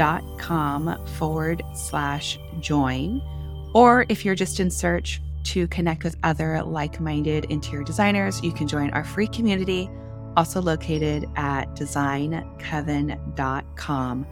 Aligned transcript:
designcoven.com 0.00 1.06
forward 1.18 1.62
slash 1.74 2.38
join. 2.60 3.20
Or 3.74 4.06
if 4.08 4.24
you're 4.24 4.34
just 4.34 4.58
in 4.60 4.70
search 4.70 5.20
to 5.44 5.66
connect 5.68 6.02
with 6.04 6.16
other 6.22 6.62
like 6.62 7.00
minded 7.00 7.46
interior 7.46 7.82
designers, 7.84 8.42
you 8.42 8.52
can 8.52 8.68
join 8.68 8.90
our 8.90 9.04
free 9.04 9.26
community, 9.26 9.88
also 10.36 10.60
located 10.60 11.24
at 11.36 11.74
designcoven.com 11.76 14.26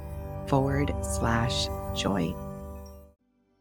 forward 0.47 0.93
slash 1.03 1.69
join. 1.95 2.35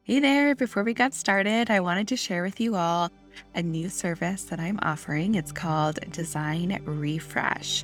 Hey 0.04 0.20
there, 0.22 0.56
before 0.56 0.84
we 0.84 0.94
got 0.94 1.14
started, 1.14 1.70
I 1.70 1.82
wanted 1.82 2.08
to 2.10 2.16
share 2.16 2.42
with 2.42 2.62
you 2.62 2.76
all 2.76 3.12
a 3.54 3.62
new 3.62 3.90
service 3.90 4.46
that 4.46 4.60
I'm 4.60 4.80
offering. 4.82 5.36
It's 5.36 5.52
called 5.52 6.00
Design 6.12 6.82
Refresh. 6.86 7.84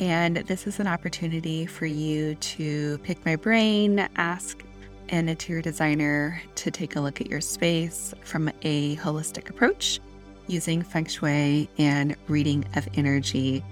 And 0.00 0.38
this 0.38 0.66
is 0.66 0.80
an 0.80 0.86
opportunity 0.86 1.66
for 1.66 1.84
you 1.84 2.34
to 2.34 2.96
pick 2.98 3.24
my 3.26 3.36
brain, 3.36 4.08
ask 4.16 4.64
an 5.10 5.28
interior 5.28 5.60
designer 5.60 6.40
to 6.54 6.70
take 6.70 6.96
a 6.96 7.00
look 7.00 7.20
at 7.20 7.26
your 7.26 7.42
space 7.42 8.14
from 8.24 8.50
a 8.62 8.96
holistic 8.96 9.50
approach 9.50 10.00
using 10.46 10.82
feng 10.82 11.04
shui 11.04 11.68
and 11.76 12.16
reading 12.28 12.64
of 12.76 12.88
energy. 12.94 13.62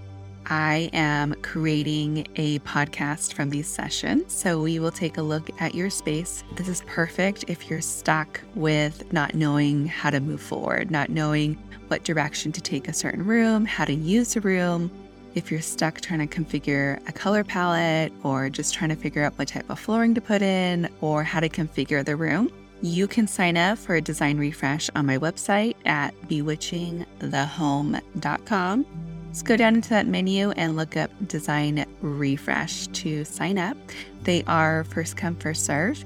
I 0.46 0.90
am 0.92 1.34
creating 1.40 2.26
a 2.36 2.58
podcast 2.60 3.32
from 3.32 3.48
these 3.48 3.66
sessions. 3.66 4.32
So 4.32 4.60
we 4.60 4.78
will 4.78 4.90
take 4.90 5.16
a 5.16 5.22
look 5.22 5.48
at 5.60 5.74
your 5.74 5.88
space. 5.88 6.44
This 6.56 6.68
is 6.68 6.82
perfect 6.86 7.46
if 7.48 7.70
you're 7.70 7.80
stuck 7.80 8.40
with 8.54 9.10
not 9.14 9.34
knowing 9.34 9.86
how 9.86 10.10
to 10.10 10.20
move 10.20 10.42
forward, 10.42 10.90
not 10.90 11.08
knowing 11.08 11.54
what 11.88 12.04
direction 12.04 12.52
to 12.52 12.60
take 12.60 12.86
a 12.86 12.92
certain 12.92 13.24
room, 13.24 13.64
how 13.64 13.86
to 13.86 13.94
use 13.94 14.36
a 14.36 14.40
room, 14.40 14.90
if 15.34 15.50
you're 15.50 15.60
stuck 15.60 16.00
trying 16.00 16.26
to 16.26 16.26
configure 16.26 17.06
a 17.08 17.12
color 17.12 17.44
palette 17.44 18.12
or 18.22 18.48
just 18.48 18.72
trying 18.74 18.90
to 18.90 18.96
figure 18.96 19.22
out 19.22 19.38
what 19.38 19.48
type 19.48 19.68
of 19.70 19.78
flooring 19.78 20.14
to 20.14 20.20
put 20.20 20.42
in 20.42 20.88
or 21.00 21.22
how 21.22 21.40
to 21.40 21.48
configure 21.48 22.04
the 22.04 22.16
room, 22.16 22.50
you 22.82 23.08
can 23.08 23.26
sign 23.26 23.56
up 23.56 23.78
for 23.78 23.96
a 23.96 24.00
design 24.00 24.38
refresh 24.38 24.88
on 24.94 25.06
my 25.06 25.18
website 25.18 25.74
at 25.84 26.14
bewitchingthehome.com. 26.28 28.86
Just 29.30 29.44
go 29.44 29.56
down 29.56 29.74
into 29.74 29.88
that 29.90 30.06
menu 30.06 30.52
and 30.52 30.76
look 30.76 30.96
up 30.96 31.10
design 31.26 31.84
refresh 32.00 32.86
to 32.88 33.24
sign 33.24 33.58
up. 33.58 33.76
They 34.22 34.44
are 34.44 34.84
first 34.84 35.16
come, 35.16 35.34
first 35.36 35.64
serve. 35.64 36.04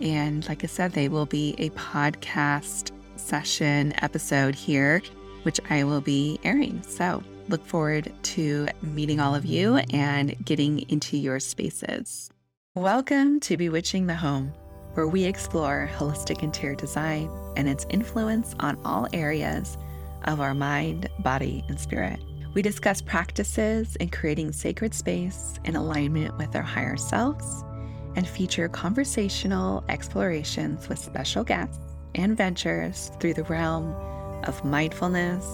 And 0.00 0.48
like 0.48 0.64
I 0.64 0.66
said, 0.66 0.92
they 0.92 1.08
will 1.08 1.26
be 1.26 1.54
a 1.58 1.70
podcast 1.70 2.90
session 3.16 3.92
episode 4.02 4.54
here, 4.54 5.02
which 5.42 5.60
I 5.70 5.84
will 5.84 6.00
be 6.00 6.38
airing. 6.44 6.82
So 6.82 7.22
look 7.48 7.64
forward 7.64 8.12
to 8.22 8.68
meeting 8.82 9.20
all 9.20 9.34
of 9.34 9.46
you 9.46 9.76
and 9.90 10.34
getting 10.44 10.88
into 10.90 11.16
your 11.16 11.40
spaces. 11.40 12.30
Welcome 12.74 13.40
to 13.40 13.56
Bewitching 13.56 14.06
the 14.06 14.14
Home, 14.14 14.52
where 14.92 15.08
we 15.08 15.24
explore 15.24 15.90
holistic 15.96 16.42
interior 16.42 16.76
design 16.76 17.30
and 17.56 17.68
its 17.68 17.86
influence 17.88 18.54
on 18.60 18.78
all 18.84 19.08
areas 19.14 19.78
of 20.24 20.40
our 20.40 20.54
mind, 20.54 21.08
body, 21.20 21.64
and 21.68 21.80
spirit. 21.80 22.20
We 22.52 22.60
discuss 22.60 23.00
practices 23.00 23.96
in 23.96 24.10
creating 24.10 24.52
sacred 24.52 24.92
space 24.92 25.54
in 25.64 25.74
alignment 25.74 26.36
with 26.36 26.54
our 26.54 26.62
higher 26.62 26.96
selves 26.96 27.64
and 28.14 28.28
feature 28.28 28.68
conversational 28.68 29.84
explorations 29.88 30.88
with 30.88 30.98
special 30.98 31.44
guests 31.44 31.78
and 32.14 32.36
ventures 32.36 33.10
through 33.20 33.34
the 33.34 33.44
realm 33.44 33.94
of 34.44 34.64
mindfulness 34.64 35.44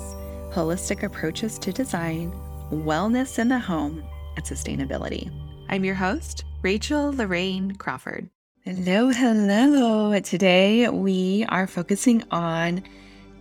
holistic 0.54 1.02
approaches 1.02 1.58
to 1.58 1.72
design, 1.72 2.32
wellness 2.70 3.40
in 3.40 3.48
the 3.48 3.58
home, 3.58 4.04
and 4.36 4.44
sustainability. 4.44 5.28
I'm 5.68 5.84
your 5.84 5.96
host, 5.96 6.44
Rachel 6.62 7.12
Larraine 7.12 7.76
Crawford. 7.76 8.30
Hello, 8.62 9.08
hello. 9.08 10.18
Today 10.20 10.88
we 10.88 11.44
are 11.48 11.66
focusing 11.66 12.22
on 12.30 12.84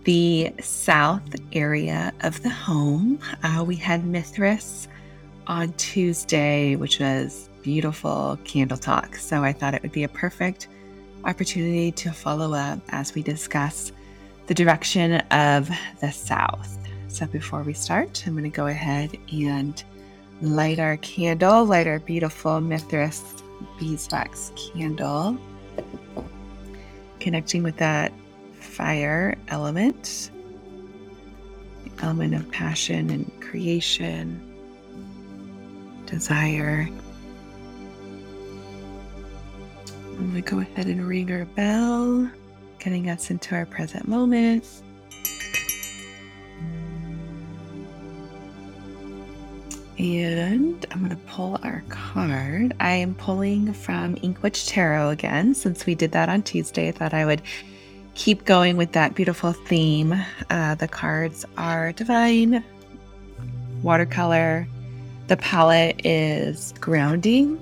the 0.02 0.52
south 0.60 1.36
area 1.52 2.12
of 2.22 2.42
the 2.42 2.50
home. 2.50 3.20
Uh, 3.44 3.64
we 3.64 3.76
had 3.76 4.04
Mithras 4.04 4.88
on 5.46 5.72
Tuesday, 5.74 6.74
which 6.74 6.98
was 6.98 7.48
beautiful 7.62 8.38
candle 8.44 8.76
talk. 8.76 9.14
So 9.14 9.44
I 9.44 9.52
thought 9.52 9.74
it 9.74 9.82
would 9.82 9.92
be 9.92 10.02
a 10.02 10.08
perfect 10.08 10.66
opportunity 11.24 11.92
to 11.92 12.10
follow 12.10 12.54
up 12.54 12.80
as 12.88 13.14
we 13.14 13.22
discuss 13.22 13.92
the 14.46 14.54
direction 14.54 15.14
of 15.30 15.70
the 16.00 16.10
south. 16.10 16.83
So 17.14 17.26
before 17.28 17.62
we 17.62 17.74
start, 17.74 18.24
I'm 18.26 18.32
going 18.32 18.42
to 18.42 18.50
go 18.50 18.66
ahead 18.66 19.16
and 19.32 19.84
light 20.42 20.80
our 20.80 20.96
candle, 20.96 21.64
light 21.64 21.86
our 21.86 22.00
beautiful 22.00 22.60
Mithras 22.60 23.22
beeswax 23.78 24.50
candle, 24.56 25.38
connecting 27.20 27.62
with 27.62 27.76
that 27.76 28.12
fire 28.58 29.36
element, 29.46 30.32
the 31.84 32.02
element 32.02 32.34
of 32.34 32.50
passion 32.50 33.08
and 33.10 33.30
creation, 33.40 34.40
desire. 36.06 36.88
I'm 39.94 40.30
going 40.32 40.42
to 40.42 40.50
go 40.50 40.58
ahead 40.58 40.86
and 40.86 41.06
ring 41.06 41.30
our 41.30 41.44
bell, 41.44 42.28
getting 42.80 43.08
us 43.08 43.30
into 43.30 43.54
our 43.54 43.66
present 43.66 44.08
moment. 44.08 44.82
And 50.04 50.84
I'm 50.90 50.98
going 50.98 51.08
to 51.08 51.16
pull 51.28 51.58
our 51.62 51.82
card. 51.88 52.74
I 52.78 52.90
am 52.90 53.14
pulling 53.14 53.72
from 53.72 54.18
Ink 54.20 54.42
Witch 54.42 54.66
Tarot 54.66 55.08
again. 55.08 55.54
Since 55.54 55.86
we 55.86 55.94
did 55.94 56.12
that 56.12 56.28
on 56.28 56.42
Tuesday, 56.42 56.88
I 56.88 56.92
thought 56.92 57.14
I 57.14 57.24
would 57.24 57.40
keep 58.14 58.44
going 58.44 58.76
with 58.76 58.92
that 58.92 59.14
beautiful 59.14 59.54
theme. 59.54 60.14
Uh, 60.50 60.74
the 60.74 60.88
cards 60.88 61.46
are 61.56 61.92
divine, 61.92 62.62
watercolor. 63.82 64.68
The 65.28 65.38
palette 65.38 66.04
is 66.04 66.74
grounding 66.80 67.58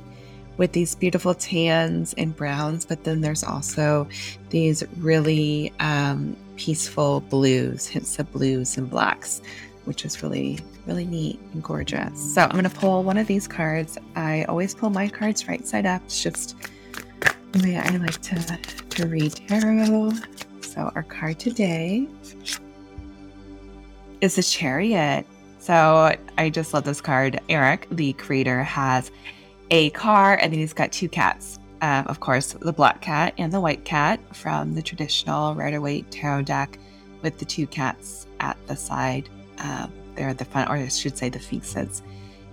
with 0.56 0.72
these 0.72 0.96
beautiful 0.96 1.34
tans 1.34 2.12
and 2.14 2.34
browns, 2.34 2.84
but 2.84 3.04
then 3.04 3.20
there's 3.20 3.44
also 3.44 4.08
these 4.50 4.82
really 4.96 5.72
um, 5.78 6.36
peaceful 6.56 7.20
blues, 7.20 7.86
hints 7.86 8.18
of 8.18 8.32
blues 8.32 8.76
and 8.76 8.90
blacks 8.90 9.40
which 9.84 10.04
is 10.04 10.22
really, 10.22 10.58
really 10.86 11.04
neat 11.04 11.40
and 11.52 11.62
gorgeous. 11.62 12.34
So 12.34 12.42
I'm 12.42 12.50
going 12.50 12.64
to 12.64 12.70
pull 12.70 13.02
one 13.02 13.18
of 13.18 13.26
these 13.26 13.48
cards. 13.48 13.98
I 14.16 14.44
always 14.44 14.74
pull 14.74 14.90
my 14.90 15.08
cards 15.08 15.48
right 15.48 15.66
side 15.66 15.86
up. 15.86 16.02
It's 16.04 16.22
just 16.22 16.56
the 17.52 17.62
way 17.62 17.76
I 17.76 17.96
like 17.96 18.20
to, 18.22 18.58
to 18.90 19.06
read 19.06 19.34
tarot. 19.48 20.12
So 20.60 20.90
our 20.94 21.02
card 21.02 21.38
today 21.38 22.06
is 24.20 24.36
the 24.36 24.42
Chariot. 24.42 25.26
So 25.58 26.16
I 26.38 26.50
just 26.50 26.74
love 26.74 26.84
this 26.84 27.00
card. 27.00 27.40
Eric, 27.48 27.86
the 27.90 28.12
creator, 28.14 28.62
has 28.62 29.10
a 29.70 29.90
car 29.90 30.36
and 30.36 30.52
then 30.52 30.60
he's 30.60 30.72
got 30.72 30.92
two 30.92 31.08
cats. 31.08 31.58
Um, 31.82 32.06
of 32.06 32.20
course, 32.20 32.52
the 32.52 32.72
black 32.72 33.00
cat 33.00 33.34
and 33.38 33.52
the 33.52 33.60
white 33.60 33.84
cat 33.84 34.20
from 34.34 34.74
the 34.74 34.82
traditional 34.82 35.54
Rider 35.54 35.80
Waite 35.80 36.10
tarot 36.10 36.42
deck 36.42 36.78
with 37.22 37.38
the 37.38 37.44
two 37.44 37.66
cats 37.66 38.26
at 38.40 38.56
the 38.68 38.76
side 38.76 39.28
uh, 39.62 39.86
they're 40.14 40.34
the 40.34 40.44
fun, 40.44 40.68
or 40.68 40.76
I 40.76 40.88
should 40.88 41.16
say 41.16 41.28
the 41.28 41.38
faces. 41.38 42.02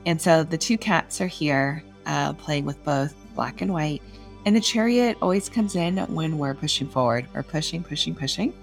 And 0.06 0.22
so 0.22 0.44
the 0.44 0.58
two 0.58 0.78
cats 0.78 1.20
are 1.22 1.28
here 1.28 1.84
uh, 2.06 2.34
playing 2.34 2.66
with 2.66 2.84
both 2.84 3.14
black 3.36 3.62
and 3.62 3.74
white. 3.74 4.02
And 4.46 4.56
the 4.56 4.62
chariot 4.62 5.18
always 5.22 5.50
comes 5.50 5.76
in 5.76 5.98
when 6.14 6.38
we're 6.38 6.54
pushing 6.54 6.88
forward. 6.88 7.28
We're 7.34 7.44
pushing, 7.44 7.84
pushing, 7.84 8.16
pushing. 8.16 8.54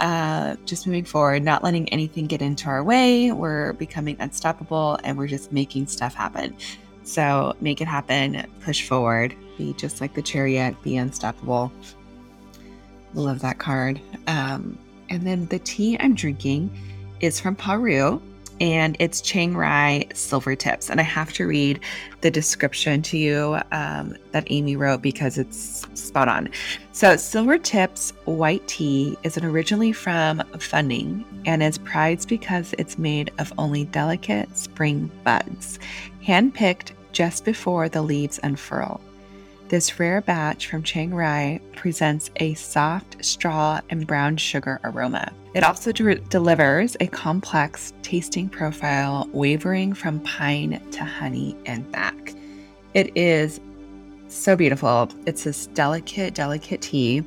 Uh, 0.00 0.56
just 0.66 0.86
moving 0.86 1.04
forward, 1.04 1.42
not 1.42 1.64
letting 1.64 1.88
anything 1.88 2.26
get 2.26 2.42
into 2.42 2.68
our 2.68 2.82
way. 2.82 3.32
We're 3.32 3.72
becoming 3.74 4.16
unstoppable 4.20 4.98
and 5.04 5.16
we're 5.16 5.28
just 5.28 5.52
making 5.52 5.86
stuff 5.86 6.14
happen. 6.14 6.56
So 7.04 7.54
make 7.60 7.80
it 7.80 7.88
happen, 7.88 8.44
push 8.60 8.86
forward, 8.86 9.34
be 9.56 9.72
just 9.74 10.00
like 10.00 10.12
the 10.12 10.20
chariot, 10.20 10.76
be 10.82 10.96
unstoppable. 10.96 11.72
Love 13.14 13.40
that 13.40 13.58
card. 13.58 14.00
Um, 14.26 14.76
and 15.08 15.26
then 15.26 15.46
the 15.46 15.60
tea 15.60 15.96
I'm 16.00 16.14
drinking 16.14 16.76
is 17.20 17.40
from 17.40 17.56
Paru. 17.56 18.20
and 18.60 18.96
it's 18.98 19.20
Chiang 19.20 19.54
Rai 19.54 20.08
silver 20.14 20.56
tips. 20.56 20.88
And 20.88 20.98
I 20.98 21.02
have 21.02 21.32
to 21.34 21.46
read 21.46 21.80
the 22.22 22.30
description 22.30 23.02
to 23.02 23.18
you 23.18 23.58
um, 23.72 24.16
that 24.32 24.44
Amy 24.48 24.76
wrote 24.76 25.02
because 25.02 25.36
it's 25.36 25.86
spot 25.94 26.28
on. 26.28 26.48
So, 26.92 27.16
silver 27.16 27.58
tips 27.58 28.12
white 28.24 28.66
tea 28.66 29.18
is 29.22 29.36
originally 29.36 29.92
from 29.92 30.40
Fuding 30.54 31.24
and 31.44 31.62
is 31.62 31.76
prized 31.78 32.28
because 32.28 32.74
it's 32.78 32.96
made 32.96 33.30
of 33.38 33.52
only 33.58 33.84
delicate 33.84 34.56
spring 34.56 35.10
buds, 35.22 35.78
handpicked 36.24 36.92
just 37.12 37.44
before 37.44 37.88
the 37.88 38.02
leaves 38.02 38.40
unfurl. 38.42 39.00
This 39.68 39.98
rare 39.98 40.20
batch 40.20 40.68
from 40.68 40.84
Chiang 40.84 41.12
Rai 41.12 41.60
presents 41.74 42.30
a 42.36 42.54
soft 42.54 43.24
straw 43.24 43.80
and 43.90 44.06
brown 44.06 44.36
sugar 44.36 44.78
aroma. 44.84 45.32
It 45.54 45.64
also 45.64 45.90
de- 45.90 46.20
delivers 46.20 46.96
a 47.00 47.08
complex 47.08 47.92
tasting 48.02 48.48
profile, 48.48 49.28
wavering 49.32 49.92
from 49.92 50.20
pine 50.20 50.80
to 50.92 51.04
honey 51.04 51.56
and 51.66 51.90
back. 51.90 52.32
It 52.94 53.16
is 53.16 53.60
so 54.28 54.54
beautiful. 54.54 55.08
It's 55.26 55.42
this 55.42 55.66
delicate, 55.66 56.34
delicate 56.34 56.80
tea. 56.80 57.24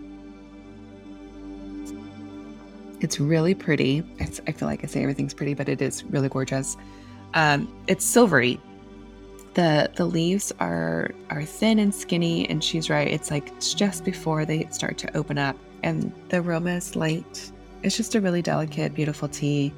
It's 3.01 3.19
really 3.19 3.53
pretty. 3.53 4.01
It's, 4.18 4.39
I 4.47 4.53
feel 4.53 4.69
like 4.69 4.81
I 4.86 4.88
say 4.88 5.01
everything's 5.01 5.33
pretty, 5.33 5.56
but 5.56 5.68
it 5.68 5.81
is 5.81 6.06
really 6.06 6.30
gorgeous. 6.30 6.77
Um, 7.33 7.68
it's 7.88 8.06
silvery 8.06 8.62
the 9.59 9.91
the 9.95 10.06
leaves 10.06 10.53
are 10.61 11.11
are 11.29 11.44
thin 11.44 11.79
and 11.79 11.94
skinny 11.94 12.50
and 12.50 12.63
she's 12.63 12.89
right 12.89 13.09
it's 13.09 13.29
like 13.29 13.50
it's 13.50 13.73
just 13.73 14.06
before 14.06 14.45
they 14.45 14.65
start 14.71 14.97
to 14.97 15.17
open 15.17 15.38
up. 15.38 15.57
And 15.83 16.13
the 16.29 16.38
aroma 16.38 16.71
is 16.71 16.95
light. 16.95 17.51
It's 17.83 17.97
just 17.97 18.15
a 18.15 18.21
really 18.21 18.41
delicate 18.41 18.94
beautiful 18.94 19.27
tea 19.27 19.73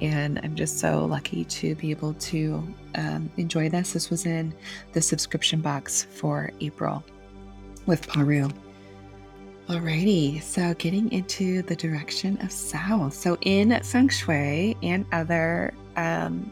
and 0.00 0.40
i'm 0.42 0.56
just 0.56 0.80
so 0.80 1.04
lucky 1.04 1.44
to 1.44 1.76
be 1.76 1.92
able 1.92 2.14
to 2.14 2.66
um, 2.96 3.30
enjoy 3.36 3.68
this. 3.68 3.92
This 3.92 4.10
was 4.10 4.26
in 4.26 4.52
the 4.92 5.00
subscription 5.00 5.60
box 5.60 6.02
for 6.02 6.50
april 6.60 7.04
with 7.86 8.08
paru. 8.08 8.48
Alrighty, 9.68 10.42
so 10.42 10.74
getting 10.74 11.10
into 11.12 11.62
the 11.62 11.76
direction 11.76 12.36
of 12.42 12.50
south. 12.50 13.14
So 13.14 13.38
in 13.42 13.80
feng 13.84 14.08
shui 14.08 14.76
and 14.82 15.06
other 15.12 15.72
um, 15.96 16.50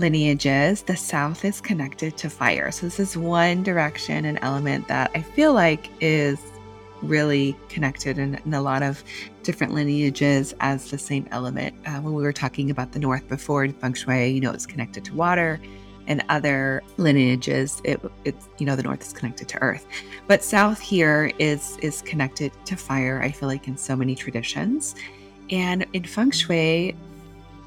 lineages, 0.00 0.82
the 0.82 0.96
south 0.96 1.44
is 1.44 1.60
connected 1.60 2.16
to 2.16 2.30
fire. 2.30 2.72
So, 2.72 2.86
this 2.86 2.98
is 2.98 3.16
one 3.16 3.62
direction 3.62 4.24
and 4.24 4.38
element 4.42 4.88
that 4.88 5.10
I 5.14 5.22
feel 5.22 5.52
like 5.52 5.90
is 6.00 6.40
really 7.02 7.56
connected 7.68 8.18
in, 8.18 8.34
in 8.44 8.54
a 8.54 8.60
lot 8.60 8.82
of 8.82 9.02
different 9.42 9.72
lineages 9.72 10.54
as 10.60 10.90
the 10.90 10.98
same 10.98 11.26
element. 11.30 11.74
Uh, 11.86 12.00
when 12.00 12.14
we 12.14 12.22
were 12.22 12.32
talking 12.32 12.70
about 12.70 12.92
the 12.92 12.98
north 12.98 13.26
before 13.28 13.64
in 13.64 13.72
feng 13.74 13.94
shui, 13.94 14.28
you 14.28 14.40
know, 14.40 14.50
it's 14.50 14.66
connected 14.66 15.04
to 15.04 15.14
water. 15.14 15.60
And 16.06 16.24
other 16.28 16.82
lineages, 16.96 17.80
it, 17.84 18.00
it's 18.24 18.48
you 18.58 18.66
know 18.66 18.74
the 18.74 18.82
north 18.82 19.02
is 19.02 19.12
connected 19.12 19.46
to 19.48 19.62
earth, 19.62 19.86
but 20.26 20.42
south 20.42 20.80
here 20.80 21.30
is 21.38 21.76
is 21.82 22.02
connected 22.02 22.50
to 22.64 22.74
fire. 22.74 23.22
I 23.22 23.30
feel 23.30 23.48
like 23.48 23.68
in 23.68 23.76
so 23.76 23.94
many 23.94 24.16
traditions, 24.16 24.96
and 25.50 25.86
in 25.92 26.02
feng 26.02 26.32
shui, 26.32 26.96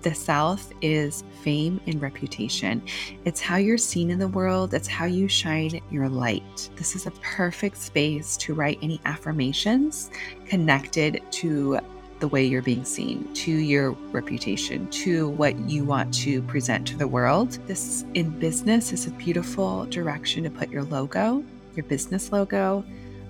the 0.03 0.13
South 0.13 0.71
is 0.81 1.23
fame 1.41 1.79
and 1.87 2.01
reputation. 2.01 2.83
It's 3.25 3.39
how 3.39 3.55
you're 3.55 3.77
seen 3.77 4.11
in 4.11 4.19
the 4.19 4.27
world, 4.27 4.73
it's 4.73 4.87
how 4.87 5.05
you 5.05 5.27
shine 5.27 5.81
your 5.89 6.09
light. 6.09 6.69
This 6.75 6.95
is 6.95 7.07
a 7.07 7.11
perfect 7.11 7.77
space 7.77 8.37
to 8.37 8.53
write 8.53 8.79
any 8.81 8.99
affirmations 9.05 10.11
connected 10.45 11.21
to 11.31 11.79
the 12.19 12.27
way 12.27 12.45
you're 12.45 12.61
being 12.61 12.85
seen, 12.85 13.33
to 13.33 13.51
your 13.51 13.91
reputation, 14.11 14.89
to 14.91 15.29
what 15.29 15.57
you 15.69 15.83
want 15.83 16.13
to 16.13 16.41
present 16.43 16.85
to 16.87 16.97
the 16.97 17.07
world. 17.07 17.57
This 17.65 18.05
in 18.13 18.29
business 18.39 18.93
is 18.93 19.07
a 19.07 19.11
beautiful 19.11 19.85
direction 19.85 20.43
to 20.43 20.49
put 20.49 20.69
your 20.69 20.83
logo, 20.83 21.43
your 21.75 21.85
business 21.85 22.31
logo. 22.31 22.83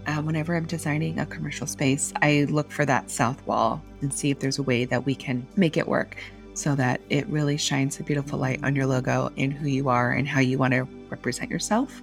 Uh, 0.06 0.22
whenever 0.22 0.56
I'm 0.56 0.66
designing 0.66 1.20
a 1.20 1.26
commercial 1.26 1.66
space, 1.66 2.14
I 2.22 2.46
look 2.50 2.70
for 2.70 2.86
that 2.86 3.10
south 3.10 3.46
wall 3.48 3.82
and 4.02 4.14
see 4.14 4.32
if 4.32 4.40
there's 4.40 4.60
a 4.60 4.64
way 4.64 4.86
that 4.86 5.06
we 5.06 5.16
can 5.16 5.48
make 5.56 5.78
it 5.78 5.88
work 5.88 6.18
so 6.54 6.76
that 6.76 7.02
it 7.10 7.28
really 7.28 7.58
shines 7.58 8.00
a 8.00 8.04
beautiful 8.04 8.40
light 8.40 8.64
on 8.64 8.76
your 8.76 8.86
logo 8.86 9.32
and 9.38 9.54
who 9.54 9.68
you 9.68 9.90
are 9.90 10.12
and 10.12 10.28
how 10.28 10.40
you 10.40 10.58
want 10.58 10.74
to 10.74 10.88
represent 11.10 11.50
yourself. 11.50 12.02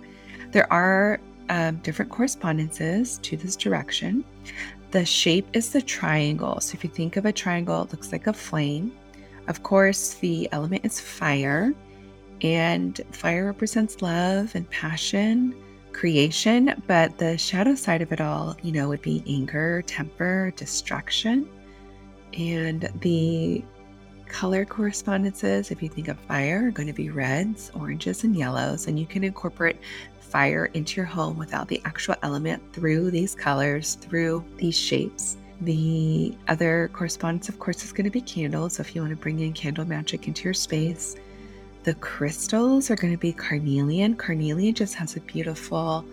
There 0.53 0.71
are 0.73 1.21
um, 1.49 1.77
different 1.79 2.11
correspondences 2.11 3.19
to 3.19 3.37
this 3.37 3.57
direction. 3.57 4.25
The 4.91 5.05
shape 5.05 5.47
is 5.53 5.71
the 5.73 5.83
triangle. 5.83 6.61
So 6.61 6.75
if 6.75 6.85
you 6.85 6.91
think 6.91 7.17
of 7.17 7.27
a 7.27 7.33
triangle, 7.33 7.83
it 7.83 7.93
looks 7.93 8.13
like 8.13 8.27
a 8.27 8.33
flame. 8.33 8.93
Of 9.47 9.63
course, 9.63 10.15
the 10.15 10.49
element 10.53 10.85
is 10.85 11.01
fire, 11.01 11.73
and 12.43 13.01
fire 13.13 13.47
represents 13.47 14.01
love 14.03 14.55
and 14.55 14.69
passion, 14.71 15.55
creation. 15.93 16.81
But 16.87 17.19
the 17.19 17.37
shadow 17.37 17.75
side 17.75 18.03
of 18.03 18.13
it 18.13 18.21
all, 18.21 18.57
you 18.63 18.73
know, 18.73 18.89
would 18.89 19.03
be 19.03 19.23
anger, 19.27 19.83
temper, 19.83 20.53
destruction. 20.57 21.49
And 22.33 22.89
the 23.01 23.65
color 24.31 24.65
correspondences, 24.65 25.71
if 25.71 25.83
you 25.83 25.89
think 25.89 26.09
of 26.09 26.19
fire, 26.21 26.69
are 26.69 26.71
going 26.71 26.87
to 26.87 26.95
be 26.95 27.11
reds, 27.11 27.71
oranges, 27.75 28.25
and 28.25 28.35
yellows. 28.35 28.87
And 28.87 28.99
you 28.99 29.07
can 29.07 29.25
incorporate 29.25 29.77
fire 30.21 30.67
into 30.75 30.97
your 30.97 31.07
home 31.07 31.37
without 31.37 31.69
the 31.69 31.83
actual 31.85 32.15
element 32.23 32.63
through 32.73 33.11
these 33.11 33.35
colors, 33.35 33.97
through 33.97 34.45
these 34.57 34.79
shapes. 34.79 35.37
The 35.63 36.35
other 36.49 36.91
correspondence, 36.93 37.49
of 37.49 37.59
course, 37.59 37.85
is 37.85 37.93
going 37.93 38.05
to 38.05 38.11
be 38.11 38.23
candles. 38.23 38.75
So 38.75 38.83
if 38.83 38.95
you 38.95 39.03
want 39.03 39.11
to 39.11 39.17
bring 39.17 39.41
in 39.41 39.53
candle 39.53 39.85
magic 39.85 40.29
into 40.29 40.45
your 40.45 40.55
space, 40.55 41.17
the 41.83 41.95
crystals 41.95 42.91
are 42.91 42.97
going 42.97 43.13
to 43.13 43.19
be 43.19 43.33
carnelian. 43.33 44.15
Carnelian 44.15 44.75
just 44.75 44.95
has 44.95 45.17
a 45.17 45.21
beautiful 45.21 46.05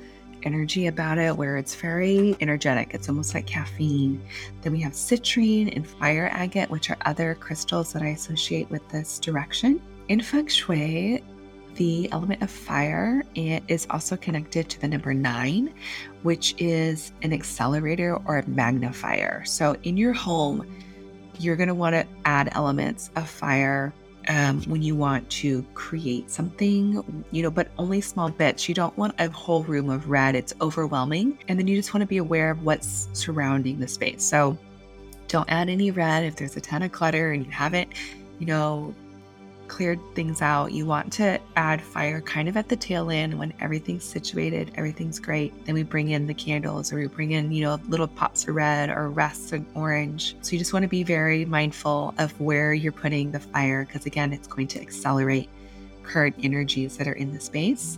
energy 0.43 0.87
about 0.87 1.17
it 1.17 1.35
where 1.35 1.57
it's 1.57 1.75
very 1.75 2.35
energetic. 2.41 2.93
It's 2.93 3.09
almost 3.09 3.33
like 3.33 3.45
caffeine. 3.47 4.21
Then 4.61 4.73
we 4.73 4.79
have 4.81 4.93
citrine 4.93 5.75
and 5.75 5.87
fire 5.87 6.29
agate, 6.31 6.69
which 6.69 6.89
are 6.89 6.97
other 7.05 7.35
crystals 7.35 7.93
that 7.93 8.01
I 8.01 8.07
associate 8.07 8.69
with 8.69 8.87
this 8.89 9.19
direction. 9.19 9.81
In 10.07 10.21
feng 10.21 10.47
shui, 10.47 11.23
the 11.75 12.11
element 12.11 12.41
of 12.41 12.49
fire 12.49 13.23
is 13.35 13.85
also 13.89 14.17
connected 14.17 14.67
to 14.69 14.81
the 14.81 14.87
number 14.87 15.13
nine, 15.13 15.73
which 16.23 16.55
is 16.57 17.11
an 17.21 17.33
accelerator 17.33 18.15
or 18.25 18.39
a 18.39 18.49
magnifier. 18.49 19.43
So 19.45 19.75
in 19.83 19.95
your 19.95 20.13
home, 20.13 20.65
you're 21.39 21.55
going 21.55 21.67
to 21.67 21.75
want 21.75 21.93
to 21.93 22.05
add 22.25 22.49
elements 22.53 23.11
of 23.15 23.29
fire 23.29 23.93
um, 24.27 24.61
when 24.63 24.81
you 24.81 24.95
want 24.95 25.29
to 25.29 25.63
create 25.73 26.29
something, 26.29 27.23
you 27.31 27.43
know, 27.43 27.51
but 27.51 27.69
only 27.77 28.01
small 28.01 28.29
bits. 28.29 28.67
You 28.67 28.75
don't 28.75 28.95
want 28.97 29.15
a 29.19 29.29
whole 29.29 29.63
room 29.63 29.89
of 29.89 30.09
red, 30.09 30.35
it's 30.35 30.53
overwhelming. 30.61 31.39
And 31.47 31.57
then 31.57 31.67
you 31.67 31.75
just 31.75 31.93
want 31.93 32.01
to 32.01 32.07
be 32.07 32.17
aware 32.17 32.51
of 32.51 32.63
what's 32.63 33.07
surrounding 33.13 33.79
the 33.79 33.87
space. 33.87 34.23
So 34.23 34.57
don't 35.27 35.49
add 35.49 35.69
any 35.69 35.91
red 35.91 36.23
if 36.23 36.35
there's 36.35 36.57
a 36.57 36.61
ton 36.61 36.83
of 36.83 36.91
clutter 36.91 37.31
and 37.31 37.45
you 37.45 37.51
haven't, 37.51 37.93
you 38.39 38.45
know, 38.45 38.93
cleared 39.67 39.99
things 40.15 40.41
out. 40.41 40.71
You 40.71 40.85
want 40.85 41.11
to 41.13 41.39
add 41.55 41.81
fire 41.81 42.21
kind 42.21 42.47
of 42.47 42.57
at 42.57 42.69
the 42.69 42.75
tail 42.75 43.09
end 43.09 43.37
when 43.37 43.53
everything's 43.59 44.03
situated, 44.03 44.71
everything's 44.75 45.19
great. 45.19 45.65
Then 45.65 45.75
we 45.75 45.83
bring 45.83 46.09
in 46.09 46.27
the 46.27 46.33
candles 46.33 46.91
or 46.91 46.97
we 46.97 47.07
bring 47.07 47.31
in, 47.31 47.51
you 47.51 47.63
know, 47.63 47.79
little 47.87 48.07
pops 48.07 48.47
of 48.47 48.55
red 48.55 48.89
or 48.89 49.09
rests 49.09 49.53
of 49.53 49.65
orange. 49.75 50.35
So 50.41 50.53
you 50.53 50.59
just 50.59 50.73
want 50.73 50.83
to 50.83 50.89
be 50.89 51.03
very 51.03 51.45
mindful 51.45 52.13
of 52.17 52.39
where 52.39 52.73
you're 52.73 52.91
putting 52.91 53.31
the 53.31 53.39
fire 53.39 53.85
because, 53.85 54.05
again, 54.05 54.33
it's 54.33 54.47
going 54.47 54.67
to 54.67 54.81
accelerate 54.81 55.49
current 56.03 56.35
energies 56.41 56.97
that 56.97 57.07
are 57.07 57.13
in 57.13 57.33
the 57.33 57.39
space. 57.39 57.97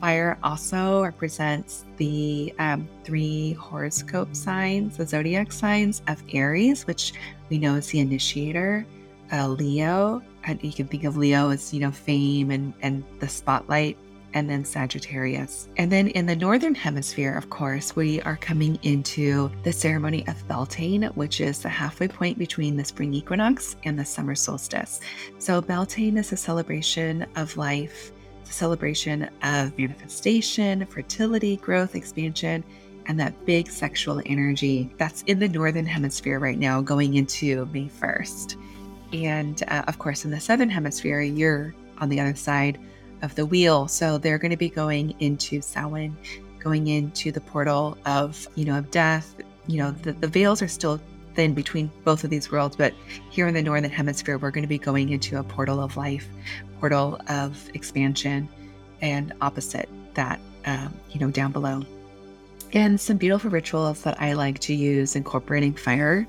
Fire 0.00 0.36
also 0.42 1.02
represents 1.02 1.84
the 1.96 2.52
um, 2.58 2.86
three 3.04 3.54
horoscope 3.54 4.34
signs, 4.34 4.98
the 4.98 5.06
zodiac 5.06 5.52
signs 5.52 6.02
of 6.08 6.22
Aries, 6.32 6.86
which 6.86 7.14
we 7.48 7.58
know 7.58 7.76
is 7.76 7.86
the 7.88 8.00
initiator, 8.00 8.84
uh, 9.32 9.48
Leo, 9.48 10.22
and 10.44 10.62
you 10.62 10.72
can 10.72 10.86
think 10.86 11.04
of 11.04 11.16
Leo 11.16 11.50
as, 11.50 11.72
you 11.72 11.80
know, 11.80 11.90
fame 11.90 12.50
and, 12.50 12.72
and 12.82 13.04
the 13.20 13.28
spotlight, 13.28 13.96
and 14.34 14.50
then 14.50 14.64
Sagittarius. 14.64 15.68
And 15.76 15.90
then 15.90 16.08
in 16.08 16.26
the 16.26 16.36
Northern 16.36 16.74
Hemisphere, 16.74 17.36
of 17.36 17.50
course, 17.50 17.96
we 17.96 18.20
are 18.22 18.36
coming 18.36 18.78
into 18.82 19.50
the 19.62 19.72
ceremony 19.72 20.26
of 20.26 20.46
Beltane, 20.48 21.04
which 21.14 21.40
is 21.40 21.60
the 21.60 21.68
halfway 21.68 22.08
point 22.08 22.36
between 22.36 22.76
the 22.76 22.84
spring 22.84 23.14
equinox 23.14 23.76
and 23.84 23.98
the 23.98 24.04
summer 24.04 24.34
solstice. 24.34 25.00
So, 25.38 25.60
Beltane 25.60 26.18
is 26.18 26.32
a 26.32 26.36
celebration 26.36 27.26
of 27.36 27.56
life, 27.56 28.10
it's 28.42 28.50
a 28.50 28.54
celebration 28.54 29.30
of 29.42 29.76
manifestation, 29.78 30.84
fertility, 30.86 31.56
growth, 31.56 31.94
expansion. 31.94 32.64
And 33.06 33.20
that 33.20 33.44
big 33.44 33.68
sexual 33.68 34.22
energy 34.24 34.90
that's 34.96 35.22
in 35.22 35.38
the 35.38 35.48
Northern 35.48 35.84
Hemisphere 35.84 36.38
right 36.38 36.58
now, 36.58 36.80
going 36.80 37.14
into 37.14 37.66
May 37.66 37.86
1st. 37.88 38.56
And 39.14 39.62
uh, 39.68 39.84
of 39.86 39.98
course, 39.98 40.24
in 40.24 40.32
the 40.32 40.40
southern 40.40 40.68
hemisphere, 40.68 41.20
you're 41.20 41.72
on 41.98 42.08
the 42.08 42.18
other 42.18 42.34
side 42.34 42.78
of 43.22 43.34
the 43.36 43.46
wheel. 43.46 43.86
So 43.86 44.18
they're 44.18 44.38
going 44.38 44.50
to 44.50 44.56
be 44.56 44.68
going 44.68 45.14
into 45.20 45.60
Samhain, 45.60 46.16
going 46.58 46.88
into 46.88 47.30
the 47.30 47.40
portal 47.40 47.96
of, 48.04 48.46
you 48.56 48.64
know, 48.64 48.76
of 48.76 48.90
death. 48.90 49.36
You 49.68 49.78
know, 49.78 49.90
the, 49.92 50.12
the 50.12 50.26
veils 50.26 50.60
are 50.62 50.68
still 50.68 51.00
thin 51.34 51.54
between 51.54 51.90
both 52.02 52.24
of 52.24 52.30
these 52.30 52.50
worlds. 52.50 52.74
But 52.76 52.92
here 53.30 53.46
in 53.46 53.54
the 53.54 53.62
Northern 53.62 53.90
Hemisphere, 53.90 54.36
we're 54.36 54.50
going 54.50 54.62
to 54.62 54.68
be 54.68 54.78
going 54.78 55.10
into 55.10 55.38
a 55.38 55.44
portal 55.44 55.80
of 55.80 55.96
life, 55.96 56.26
portal 56.80 57.20
of 57.28 57.70
expansion, 57.72 58.48
and 59.00 59.32
opposite 59.40 59.88
that, 60.14 60.40
um, 60.66 60.92
you 61.10 61.20
know, 61.20 61.30
down 61.30 61.52
below. 61.52 61.82
And 62.72 63.00
some 63.00 63.16
beautiful 63.16 63.50
rituals 63.50 64.02
that 64.02 64.20
I 64.20 64.32
like 64.32 64.58
to 64.60 64.74
use 64.74 65.14
incorporating 65.14 65.74
fire 65.74 66.26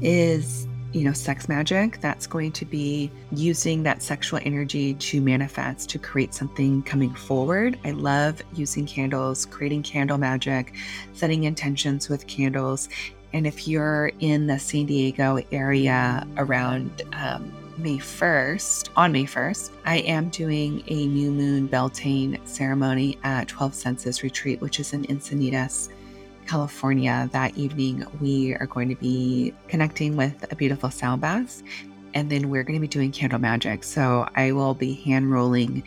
is 0.00 0.68
you 0.92 1.04
know, 1.04 1.12
sex 1.12 1.48
magic, 1.48 2.00
that's 2.00 2.26
going 2.26 2.52
to 2.52 2.64
be 2.64 3.10
using 3.32 3.82
that 3.84 4.02
sexual 4.02 4.40
energy 4.44 4.94
to 4.94 5.20
manifest, 5.20 5.88
to 5.90 5.98
create 5.98 6.34
something 6.34 6.82
coming 6.82 7.14
forward. 7.14 7.78
I 7.84 7.92
love 7.92 8.42
using 8.54 8.86
candles, 8.86 9.46
creating 9.46 9.82
candle 9.82 10.18
magic, 10.18 10.74
setting 11.12 11.44
intentions 11.44 12.08
with 12.08 12.26
candles. 12.26 12.88
And 13.32 13.46
if 13.46 13.68
you're 13.68 14.10
in 14.18 14.46
the 14.48 14.58
San 14.58 14.86
Diego 14.86 15.40
area 15.52 16.26
around 16.36 17.02
um, 17.12 17.52
May 17.78 17.98
1st, 17.98 18.90
on 18.96 19.12
May 19.12 19.24
1st, 19.24 19.70
I 19.86 19.98
am 19.98 20.28
doing 20.30 20.82
a 20.88 21.06
new 21.06 21.30
moon 21.30 21.66
Beltane 21.66 22.38
ceremony 22.44 23.18
at 23.22 23.48
12 23.48 23.74
Senses 23.74 24.22
Retreat, 24.22 24.60
which 24.60 24.80
is 24.80 24.92
in 24.92 25.04
Encinitas 25.04 25.88
California, 26.50 27.30
that 27.30 27.56
evening 27.56 28.04
we 28.20 28.54
are 28.56 28.66
going 28.66 28.88
to 28.88 28.96
be 28.96 29.54
connecting 29.68 30.16
with 30.16 30.50
a 30.50 30.56
beautiful 30.56 30.90
sound 30.90 31.20
bath. 31.20 31.62
And 32.12 32.28
then 32.28 32.50
we're 32.50 32.64
going 32.64 32.74
to 32.74 32.80
be 32.80 32.88
doing 32.88 33.12
candle 33.12 33.38
magic. 33.38 33.84
So 33.84 34.28
I 34.34 34.50
will 34.50 34.74
be 34.74 34.94
hand 34.94 35.30
rolling 35.30 35.84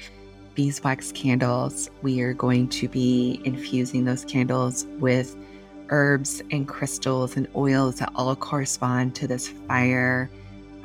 beeswax 0.56 1.12
candles. 1.12 1.90
We 2.02 2.22
are 2.22 2.34
going 2.34 2.70
to 2.70 2.88
be 2.88 3.42
infusing 3.44 4.06
those 4.06 4.24
candles 4.24 4.86
with 5.00 5.36
herbs 5.90 6.42
and 6.50 6.66
crystals 6.66 7.36
and 7.36 7.46
oils 7.58 7.98
that 7.98 8.14
all 8.16 8.34
correspond 8.34 9.16
to 9.16 9.28
this 9.28 9.50
fire 9.50 10.30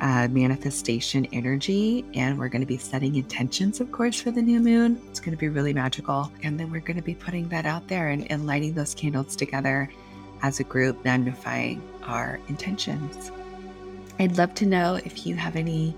uh, 0.01 0.29
manifestation 0.31 1.27
energy. 1.33 2.05
And 2.15 2.39
we're 2.39 2.49
going 2.49 2.63
to 2.63 2.67
be 2.67 2.79
setting 2.79 3.17
intentions, 3.17 3.81
of 3.81 3.91
course, 3.93 4.21
for 4.21 4.31
the 4.31 4.43
new 4.43 4.61
moon. 4.61 5.01
It's 5.11 5.21
going 5.21 5.37
to 5.37 5.41
be 5.41 5.49
really 5.49 5.73
magical. 5.73 6.31
And 6.43 6.59
then 6.59 6.71
we're 6.71 6.81
going 6.81 6.97
to 6.97 7.03
be 7.03 7.15
putting 7.15 7.49
that 7.49 7.67
out 7.67 7.89
there 7.89 8.09
and, 8.09 8.31
and 8.31 8.47
lighting 8.47 8.75
those 8.75 8.95
candles 8.95 9.37
together 9.37 9.91
as 10.43 10.61
a 10.61 10.65
group, 10.65 11.05
magnifying 11.05 11.83
our 12.05 12.39
intentions. 12.49 13.33
I'd 14.19 14.39
love 14.39 14.55
to 14.55 14.67
know 14.67 14.97
if 15.05 15.27
you 15.27 15.37
have 15.37 15.57
any 15.57 15.95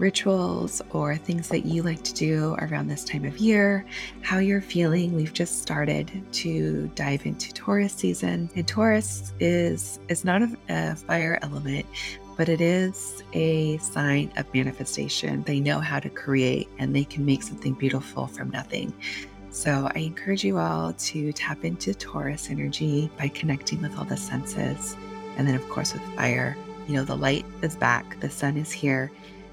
rituals 0.00 0.80
or 0.90 1.14
things 1.16 1.48
that 1.48 1.66
you 1.66 1.82
like 1.82 2.02
to 2.02 2.14
do 2.14 2.56
around 2.60 2.88
this 2.88 3.04
time 3.04 3.24
of 3.26 3.36
year, 3.36 3.84
how 4.22 4.38
you're 4.38 4.62
feeling. 4.62 5.14
We've 5.14 5.32
just 5.32 5.60
started 5.60 6.10
to 6.32 6.90
dive 6.94 7.26
into 7.26 7.52
Taurus 7.52 7.92
season. 7.92 8.48
And 8.56 8.66
Taurus 8.66 9.32
is 9.38 10.00
is 10.08 10.24
not 10.24 10.42
a, 10.42 10.56
a 10.70 10.96
fire 10.96 11.38
element, 11.42 11.86
but 12.36 12.48
it 12.48 12.60
is 12.60 13.22
a 13.32 13.78
sign 13.78 14.32
of 14.36 14.52
manifestation. 14.54 15.42
They 15.42 15.60
know 15.60 15.80
how 15.80 16.00
to 16.00 16.08
create 16.08 16.68
and 16.78 16.94
they 16.94 17.04
can 17.04 17.24
make 17.24 17.42
something 17.42 17.74
beautiful 17.74 18.26
from 18.26 18.50
nothing. 18.50 18.92
So 19.50 19.90
I 19.94 19.98
encourage 19.98 20.44
you 20.44 20.58
all 20.58 20.92
to 20.92 21.32
tap 21.32 21.64
into 21.64 21.92
Taurus 21.92 22.50
energy 22.50 23.10
by 23.18 23.28
connecting 23.28 23.82
with 23.82 23.98
all 23.98 24.04
the 24.04 24.16
senses. 24.16 24.96
And 25.36 25.46
then, 25.46 25.54
of 25.54 25.68
course, 25.68 25.92
with 25.92 26.02
fire, 26.14 26.56
you 26.86 26.94
know, 26.94 27.04
the 27.04 27.16
light 27.16 27.44
is 27.62 27.76
back, 27.76 28.20
the 28.20 28.30
sun 28.30 28.56
is 28.56 28.70
here. 28.70 29.10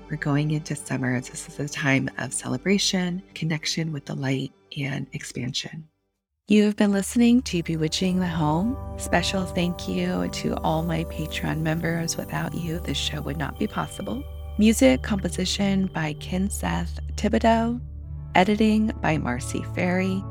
We're 0.10 0.18
going 0.18 0.52
into 0.52 0.76
summer. 0.76 1.20
This 1.20 1.50
is 1.50 1.60
a 1.60 1.68
time 1.68 2.10
of 2.18 2.34
celebration, 2.34 3.22
connection 3.34 3.92
with 3.92 4.06
the 4.06 4.16
light, 4.16 4.54
and 4.78 5.08
expansion. 5.14 5.88
You 6.50 6.64
have 6.64 6.78
been 6.78 6.94
listening 6.94 7.42
to 7.42 7.62
Bewitching 7.62 8.22
the 8.22 8.28
Home. 8.28 8.78
Special 8.98 9.46
thank 9.46 9.90
you 9.90 10.30
to 10.30 10.56
all 10.62 10.82
my 10.82 11.04
Patreon 11.04 11.60
members. 11.60 12.16
Without 12.16 12.56
you, 12.56 12.80
this 12.80 12.96
show 12.96 13.20
would 13.20 13.36
not 13.36 13.60
be 13.60 13.68
possible. 13.68 14.24
Music 14.58 15.02
composition 15.02 15.88
by 15.88 16.14
Ken 16.22 16.50
Seth 16.50 17.02
Thibodeau, 17.18 17.82
editing 18.34 18.94
by 19.02 19.18
Marcy 19.18 19.62
Ferry, 19.76 20.24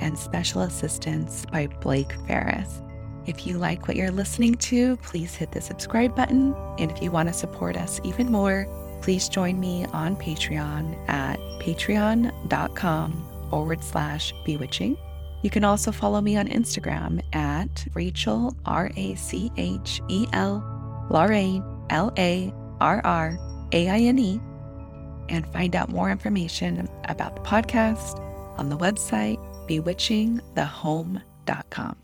and 0.00 0.16
special 0.16 0.62
assistance 0.62 1.44
by 1.50 1.66
Blake 1.66 2.12
Ferris. 2.28 2.80
If 3.26 3.44
you 3.44 3.58
like 3.58 3.88
what 3.88 3.96
you're 3.96 4.12
listening 4.12 4.54
to, 4.54 4.96
please 4.98 5.34
hit 5.34 5.50
the 5.50 5.60
subscribe 5.60 6.14
button. 6.14 6.54
And 6.78 6.92
if 6.92 7.02
you 7.02 7.10
want 7.10 7.30
to 7.30 7.32
support 7.32 7.76
us 7.76 8.00
even 8.04 8.30
more, 8.30 8.68
please 9.02 9.28
join 9.28 9.58
me 9.58 9.86
on 9.86 10.14
Patreon 10.14 10.96
at 11.08 11.40
patreon.com 11.58 13.48
forward 13.50 13.82
slash 13.82 14.32
bewitching. 14.44 14.96
You 15.44 15.50
can 15.50 15.62
also 15.62 15.92
follow 15.92 16.20
me 16.22 16.38
on 16.38 16.48
Instagram 16.48 17.20
at 17.34 17.86
Rachel, 17.92 18.56
R 18.64 18.90
A 18.96 19.14
C 19.14 19.52
H 19.58 20.00
E 20.08 20.26
L, 20.32 20.64
Larraine, 21.10 21.62
L 21.90 22.10
A 22.16 22.50
R 22.80 23.02
R 23.04 23.38
A 23.72 23.90
I 23.90 23.98
N 23.98 24.18
E, 24.18 24.40
and 25.28 25.46
find 25.52 25.76
out 25.76 25.90
more 25.90 26.10
information 26.10 26.88
about 27.04 27.36
the 27.36 27.42
podcast 27.42 28.18
on 28.58 28.70
the 28.70 28.78
website 28.78 29.36
bewitchingthehome.com. 29.68 32.03